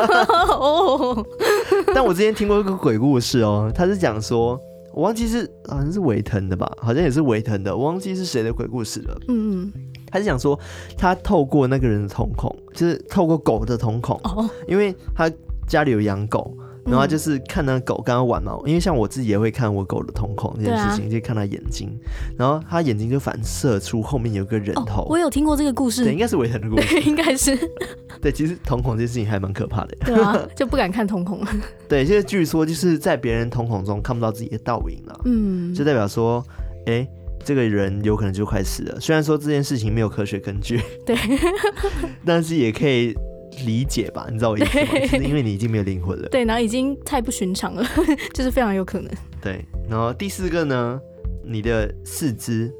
[0.58, 1.26] 哦。
[1.94, 4.58] 但我之前听过一个鬼故事哦，他是讲说，
[4.92, 9.16] 我忘记是好像是维腾的吧，好像也是维腾的，我忘记是谁的鬼故事了。
[9.28, 9.72] 嗯嗯，
[10.10, 10.58] 他是讲说
[10.96, 15.30] 他透过那个人的瞳孔，就是透过狗的瞳孔哦，因为他。
[15.68, 21.90] 家里有养狗，然后就是看那狗刚刚玩嘛，嗯、因为像我自己也会看我狗的瞳孔这件事情，啊、就看它眼睛，
[22.38, 25.02] 然后它眼睛就反射出后面有个人头。
[25.02, 27.56] 哦、我有听过这个故事，对，应该是维腾的故事， 应该是。
[28.20, 31.40] 对，其实瞳孔这件事情还蛮可怕的，对啊，就不敢看瞳孔。
[31.88, 36.44] 对，现在据说就是在别人瞳孔中看不到自己的倒影了，嗯，就代表说，
[36.86, 37.06] 哎，
[37.44, 38.98] 这个人有可能就快死了。
[39.00, 41.16] 虽然说这件事情没有科学根据，对，
[42.24, 43.14] 但是也可以。
[43.64, 45.24] 理解吧，你知道我意思吗？
[45.24, 46.28] 因为你已经没有灵魂了。
[46.28, 47.84] 对，然后已经太不寻常了，
[48.34, 49.10] 就是非常有可能。
[49.40, 51.00] 对，然后第四个呢，
[51.44, 52.72] 你的四肢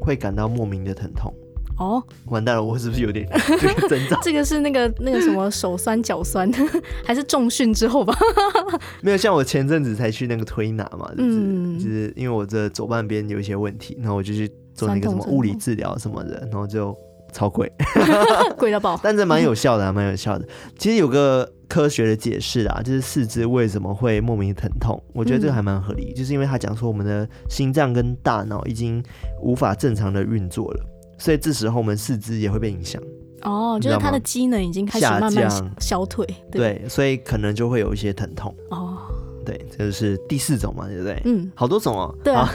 [0.00, 1.32] 会感到莫名的疼痛。
[1.78, 3.28] 哦，完蛋了，我是不是有点
[3.60, 4.18] 这个征兆？
[4.22, 6.50] 这个是那个那个什么手酸脚酸，
[7.04, 8.16] 还是重训之后吧？
[9.02, 16.96] 没有，像我前阵子才去那个推拿嘛，就是、嗯、就是因为我这左半边有一些问题，然后我就去做那个什么物理治疗什么的，然后就。
[17.36, 17.70] 超贵，
[18.56, 18.98] 贵到爆！
[19.04, 20.48] 但这蛮有效的啊，蛮有效的。
[20.78, 29.04] 其实有个科学的解释啊，就是四肢为什么会莫名疼痛，我觉得这个还蛮合理，嗯、就是因为他讲说我们的心脏跟大脑已经
[29.42, 30.86] 无法正常的运作了，
[31.18, 33.02] 所以这时候我们四肢也会被影响。
[33.42, 38.54] 哦，就是它的机能已经开始慢慢消退，对，对，所以可能就会有一些疼痛。
[38.70, 38.96] 哦，
[39.44, 41.20] 对，这就是第四种嘛，对不对？
[41.26, 42.14] 嗯，好多种哦。
[42.24, 42.48] 对啊。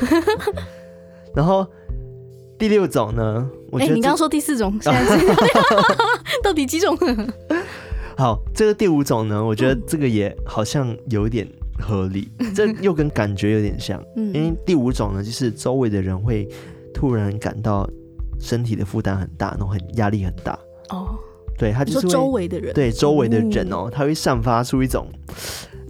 [1.36, 1.68] 然后。
[2.62, 3.50] 第六种呢？
[3.72, 5.26] 我觉得、欸、你刚刚说第四种，现在是
[6.44, 6.96] 到底几种？
[8.16, 9.44] 好，这个第五种呢？
[9.44, 11.48] 我觉得这个也好像有点
[11.80, 14.00] 合理，嗯、 这又跟感觉有点像。
[14.16, 16.48] 嗯，因为第五种呢，就是周围的人会
[16.94, 17.90] 突然感到
[18.40, 20.54] 身体的负担很大，然后很压力很大。
[20.90, 21.18] 哦，
[21.58, 25.08] 对，他就是周围的人，对周围的人哦，他会散发出一种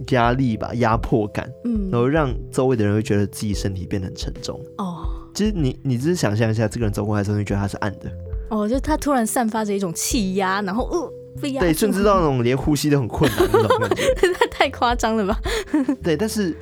[0.08, 4.58] 压力吧，压迫感，嗯，然后让周围的人会觉得自己身体变得很沉重。
[4.78, 5.11] 哦。
[5.34, 8.10] 其实你你只是想象一下，这个人走过来的时候，你觉得他是暗的。
[8.50, 14.02] 哦，就他突然散发着一种气压，然后呃被压，对，甚至到那种连呼吸都很困难那种感觉，
[14.50, 15.40] 太夸张了吧？
[16.02, 16.54] 对，但是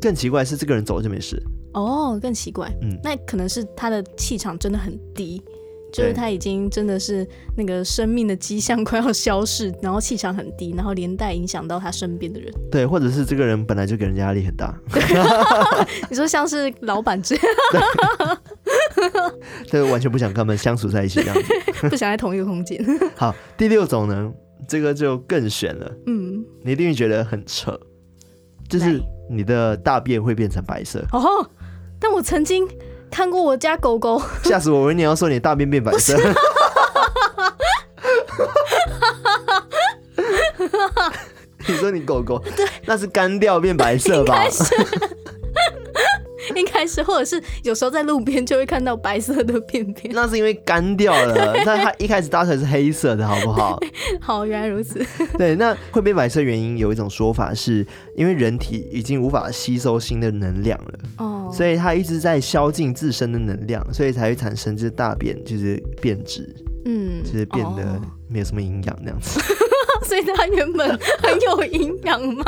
[0.00, 1.42] 更奇怪是，这个人走了就没事。
[1.72, 5.42] 哦，更奇怪，嗯，那可能是他的气场真的很低，
[5.94, 7.24] 就是他已经真的是
[7.56, 12.52] 那个生命的迹象快要消逝，然后气场很低，然后连带影响到他身边的人。
[12.68, 14.76] 对，或者是这个人本来就给人家压力很大。
[16.10, 17.44] 你说像是老板这样，
[19.70, 21.54] 对，完全不想跟他们相处在一起这样子，
[21.88, 22.84] 不想在同一个空间。
[23.14, 24.32] 好，第六种呢，
[24.68, 25.92] 这个就更悬了。
[26.06, 27.78] 嗯，你一定会觉得很扯，
[28.68, 31.06] 就是你的大便会变成白色。
[31.12, 31.48] 哦，
[32.00, 32.66] 但我曾经。
[33.14, 34.80] 看过我家狗狗， 吓死我！
[34.80, 36.18] 我以为你要说你大便变白色。
[41.68, 44.44] 你说你狗狗，对，那是干掉变白色吧？
[46.54, 50.14] 应该是，或者是有时候在路边就会看到白色的便便。
[50.14, 53.78] 那是因为干掉了， 那它一开始搭出来是黑色的，好不好？
[54.20, 55.04] 好，原来如此。
[55.38, 60.98] 对，那会变白色原因有一种说法是，因为人体已经无法吸收新的能量了。
[61.18, 61.50] 哦。
[61.52, 66.48] 所以它一直在消尽自身的能量，所以才会产生这大便就是变质，
[66.84, 69.38] 嗯，就是变得没有什么营养那样子。
[69.40, 70.88] 哦、所以它原本
[71.22, 72.44] 很有营养吗？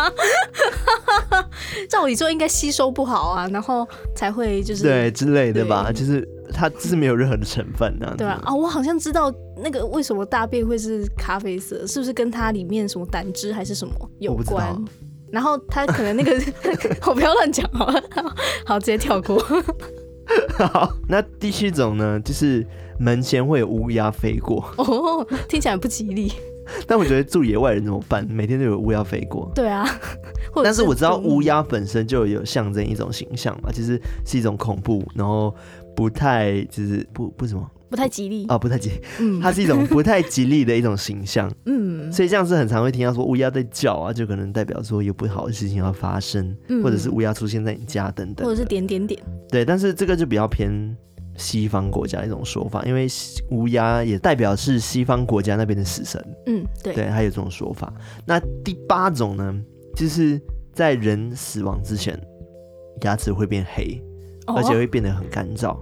[1.89, 8.19] 照理说应该吸收不好啊，然后才会就是对之类的吧，就是它就是没有任何的成分那样子。
[8.19, 14.77] 对啊，啊，我好像知道那个为什么大便会是咖啡色，是不是跟它里面什么胆汁还是什么有关？
[15.33, 16.41] 然后它可能那个，
[17.07, 18.03] 我不要乱讲好了，
[18.65, 19.43] 好，直接跳过。
[20.57, 22.65] 好，那第七种呢，就是
[22.99, 24.65] 门前会有乌鸦飞过。
[24.77, 26.33] 哦，听起来不吉利。
[26.87, 28.27] 但我觉得住野外人怎么办？
[28.29, 29.51] 每天都有乌鸦飞过。
[29.55, 29.87] 对啊，
[30.63, 35.55] 但是我知道乌鸦本身就有象征一种形象嘛，其实是一种恐怖，然后
[35.95, 37.71] 不太就是不不什么。
[37.89, 50.69] 不太吉利哦，不太吉利，嗯，它是一种不太吉利的一种形象，嗯，所以这样是很常会听到说乌鸦在叫啊，就可能代表说有不好的事情要发生，嗯，或者是乌鸦出现在你家等等，或者是点点点，对，但是这个就比较偏
[51.37, 53.07] 西方国家的一种说法，因为
[53.51, 57.93] 乌鸦也代表是西方国家那边的死神，嗯，对，对，还有这种说法。
[58.25, 59.55] 那第八种呢，
[59.95, 60.41] 就是
[60.73, 62.19] 在人死亡之前，
[63.03, 64.03] 牙齿会变黑，
[64.47, 65.71] 而且会变得很干燥。
[65.71, 65.81] 哦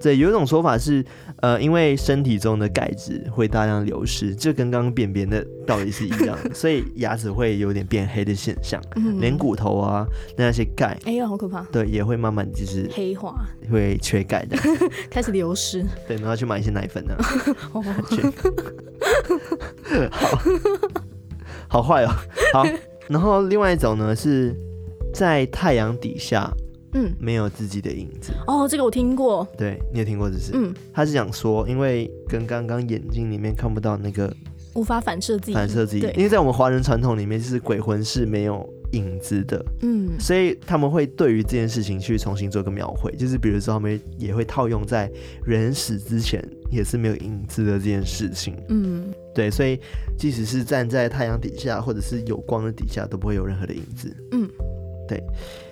[0.00, 1.04] 对，有一种说法是，
[1.40, 10.06] 呃，因为身体中的钙质会大量流失，就跟刚刚便便的道理是一样的， 所以牙齿会有点变黑的现象，嗯、连骨头啊
[10.36, 11.62] 那些钙，哎呀，好可怕！
[11.72, 13.34] 对，也会慢慢就是黑化，
[13.70, 14.56] 会缺钙的，
[15.10, 15.84] 开始流失。
[16.06, 17.24] 对，然后去买一些奶粉呢、 啊。
[20.10, 20.38] 好，
[21.68, 22.10] 好坏哦。
[22.52, 22.64] 好，
[23.08, 24.54] 然后另外一种呢是
[25.14, 26.52] 在太阳底下。
[26.96, 29.46] 嗯，没有自己的影子哦，这个我听过。
[29.58, 30.52] 对，你也听过这是？
[30.54, 34.34] 嗯，他是想说，因为跟刚刚眼睛里面看不到那个
[34.74, 39.62] 无法反射自己，反射自己，因为在我们华人传统里面，就是鬼魂是没有影子的。
[39.82, 45.10] 嗯，所以他们会对于这件事情去重新做个描绘，就是比如说他们也会套用在
[45.44, 48.56] 人死之前也是没有影子的这件事情。
[48.70, 49.78] 嗯，对，所以
[50.18, 54.14] 即使是站在太阳底下或者是有光的底下，都不会有任何的影子。
[54.32, 54.48] 嗯，
[55.06, 55.22] 对。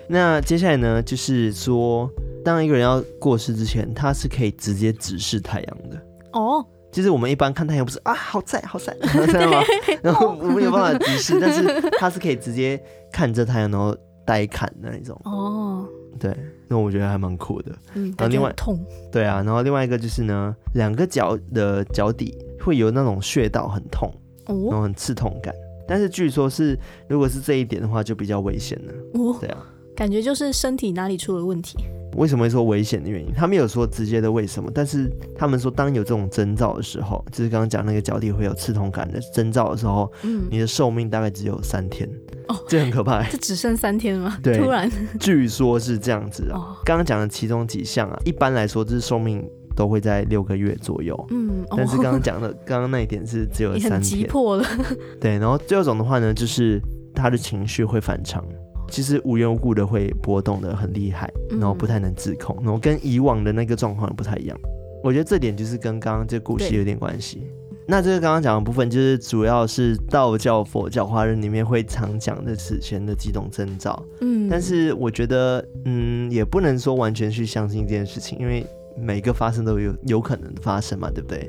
[0.07, 2.09] 那接下来呢，就是说，
[2.43, 6.01] 当一个人要过世之前，他是可以直接直视太阳的
[6.33, 6.65] 哦。
[6.91, 9.59] 其实我们一般看太阳不是啊，好晒好晒，知道吗？
[10.01, 13.93] 然后我们有办法直视，但是他是可以直接看着太阳，然后
[14.25, 15.85] 呆看那一种哦。
[16.17, 16.33] 对，
[16.69, 17.71] 那我觉得还蛮酷的。
[17.95, 18.79] 嗯，然后另外痛。
[19.11, 24.09] 对啊，然后另外一个就是呢，两个脚的脚底会有那种穴道很痛，
[24.45, 25.53] 哦，然后很刺痛感。
[25.85, 28.93] 但是据说是，如果是这一点的话，就比较危险了。
[29.15, 29.57] 哦，对啊。
[29.95, 31.77] 感觉就是身体哪里出了问题？
[32.17, 33.33] 为什么会说危险的原因？
[33.33, 42.09] 他没有说直接的为什么，但是他们说，当有这种征兆的时候，就是刚刚讲那个脚底会有刺痛感的征兆的时候，嗯，你的寿命大概只有三天
[42.47, 43.21] 哦，这很可怕。
[43.23, 44.37] 这只剩三天吗？
[44.41, 46.77] 对，突然，据说是这样子啊。
[46.85, 51.21] 刚刚讲的其中几项啊，一般来说，这寿命都会在六个月左右。
[51.31, 54.65] 嗯，但是刚刚讲的刚刚那一点是只有三天， 急迫了。
[55.19, 56.81] 对，然后第二种的话呢，就是
[57.13, 58.41] 他的情绪会反常。
[58.89, 64.57] 其实无缘无故的会波动的很厉害，然后不太能自控，然后跟以往的那个状况不太一样。
[65.03, 67.47] 我觉得这点就是跟刚刚这个故事有点关系。
[67.87, 74.03] 那这个刚刚讲的部分，就是主要是道教、佛教、华人里面会常讲的此前的几种征兆。
[74.21, 78.65] 嗯，但是我觉得，嗯，也不能说完全去相信这件事情，因为
[78.97, 81.47] 每个发生都有有可能发生嘛，对不对？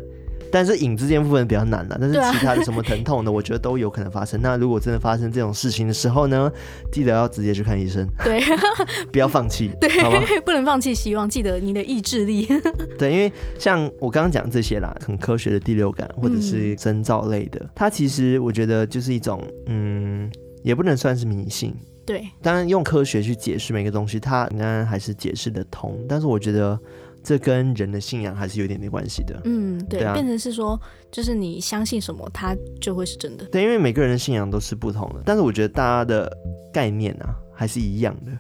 [0.57, 4.41] 但是影之间部分比较难了，但是其他的什么疼痛的，我觉得都有可能发生。
[4.41, 6.51] 那如果真的发生这种事情的时候呢，
[6.91, 8.41] 记得要直接去看医生，对，
[9.13, 12.49] 不要放弃， 对，不能放弃希望，记得你的意志力。
[12.99, 20.33] 对，因为像我刚刚讲这些啦，很科学的第六感或者是征兆类的，嗯，它其实我觉得就是一种，嗯，
[20.63, 21.77] 也不能算是迷信。
[22.07, 26.03] 对，当然用科学去解释每个东西，它应该还是解释得通。
[26.09, 26.81] 但是我觉得。
[27.27, 29.41] 这跟人的信仰还是有点点关系的。
[29.47, 33.45] 嗯，对，对啊，变成是说，就是你相信什么，它就会是真的。
[33.47, 36.31] 对，因为每个人的信仰都是不同的，但是我觉得大家的
[36.73, 38.31] 概念啊还是一样的，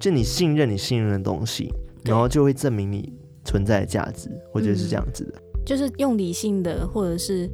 [0.00, 1.72] 就你信任你信任的东西，
[2.02, 3.12] 然后就会证明你
[3.44, 4.28] 存在的价值。
[4.52, 7.48] 我觉得是这样子的，嗯，就是用理性的或者是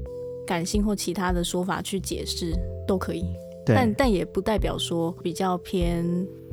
[0.46, 2.54] 感性或其他的说法去解释
[2.86, 3.26] 都可以。
[3.74, 6.04] 但但也不代表说比较偏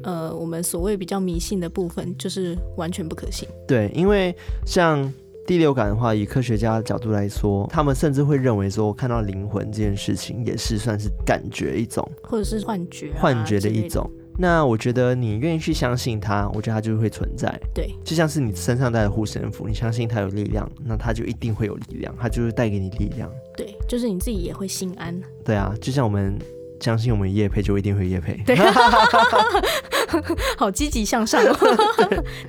[0.03, 3.47] 呃，我们所谓比较迷信的部分就是完全不可信。
[3.67, 4.35] 对，因为
[4.65, 5.11] 像
[5.47, 14.09] 第六感的话，以科学家的角度来说，他们甚至会认为说，看到灵魂这件事情也是算是感觉一种，或者是幻觉、啊，幻觉的一种。
[14.37, 17.57] 那我觉得你愿意去相信它，我觉得它就会存在。
[17.73, 23.31] 对，就像是你身上带的护身符，你相信它有力量，那它就一定会有力量，它就会带给你力量。
[23.55, 25.17] 对，就是你自己也会心安。
[25.45, 26.37] 对啊，就像我们。
[26.85, 28.55] 相信我们叶配就一定会叶配，对，
[30.55, 31.57] 好积极向上哦。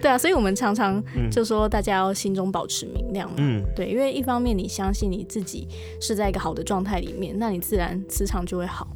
[0.02, 3.36] 对啊，所以我们常常就说大家要心中保持明亮嘛。
[3.38, 5.66] 嗯，对，因为一方面你相信你自己
[6.02, 8.86] 是在一个好的状态里面，那你自然磁场就会好。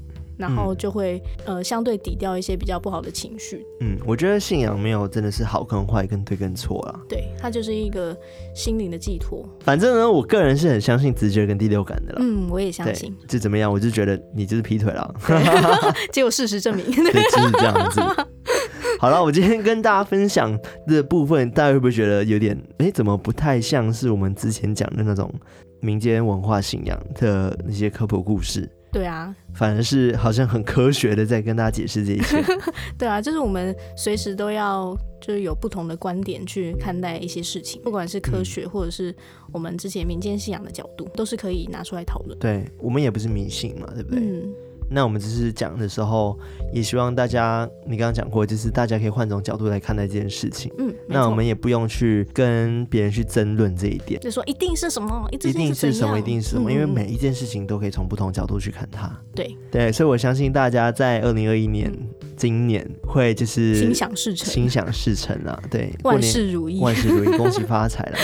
[0.41, 3.65] 然后就会、嗯、呃相对抵掉一些比较不好的情绪。
[3.81, 6.99] 嗯，我觉得信仰没有真的是好跟坏跟对跟错啦。
[7.09, 8.17] 对，它就是一个
[8.55, 9.47] 心灵的寄托。
[9.61, 12.19] 反正呢，我个人是很相信直觉跟第六感的啦。
[12.23, 13.15] 嗯，我也相信。
[13.29, 15.15] 就怎么样，我就觉得你就是劈腿了。
[16.11, 18.01] 结果事实证明，对，就是这样子。
[18.99, 25.33] 好了，我今天跟大家分享的部分，大家会不会觉得有点哎，怎么不太像是我们之前讲的那种
[25.81, 28.69] 民间文化信仰的那些科普故事？
[28.93, 32.43] 对啊，反而是好像很科学的在跟大家解释这一切。
[32.99, 39.15] 对啊，就是我们随时都要就是有不同的观点去看待一些事情，不管是科学或者是
[39.53, 42.39] 我们之前民间信仰的角度，都是可以拿出来讨论。
[42.39, 44.21] 对，我们也不是迷信嘛，对不对？
[44.21, 44.53] 嗯。
[44.91, 46.37] 那我们只是讲的时候，
[46.73, 50.73] 也希望大家，你刚刚讲过，就是大家可以换种角度来看待这件事情。
[50.79, 59.11] 嗯，那我们也不用去跟别人去争论这一点，就说一定是什么，一定是什么，一定是什么，因为每一件事情都可以从不同角度去看它。
[59.35, 59.57] 对。
[59.71, 61.93] 对，所以我相信大家在二零二一年，
[62.41, 65.63] 今年会就是心想事成，心想事成啊！
[65.71, 68.17] 对，万事如意，万事如意，恭喜发财了。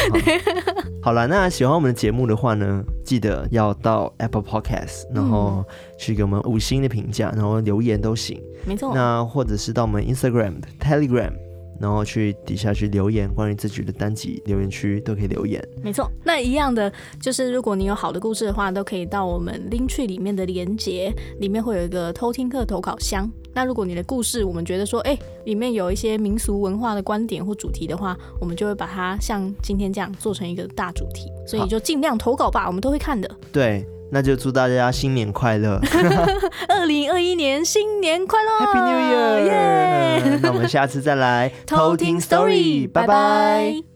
[1.02, 5.62] 好了，那喜欢我们的节目的话呢，记得要到 Apple Podcast，然后
[5.98, 8.40] 去给我们五星的评价，然后留言都行。
[8.64, 8.94] 没错。
[8.94, 11.30] 那或者是到我们 Instagram、Telegram，
[11.78, 15.62] 然后去底下去留言，关于这局的单集留言区都可以留言。
[15.82, 16.10] 没错。
[16.24, 16.90] 那一样的
[17.20, 23.30] 就是，如果你有好的故事的话，都可以到我们 Linktree 里面的连接，里面会有一个偷听客投稿箱。
[23.57, 33.26] 那如果你的故事，我们觉得说，哎、欸，里面有一些民俗文化的观点或主题的话，我们就会把它像今天这样做成一个大主题，所以就尽量投稿吧，我们都会看的。
[33.50, 33.82] 对，
[34.12, 35.80] 那就祝大家新年快乐，
[36.68, 40.38] 二零二一年新年快乐，Happy New Year！、Yeah!
[40.44, 43.95] 那我们下次再来偷听 Story，拜拜。